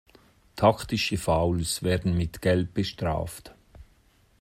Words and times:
Taktische 0.55 1.15
Fouls 1.15 1.83
werden 1.83 2.17
mit 2.17 2.41
Gelb 2.41 2.73
bestraft. 2.73 3.53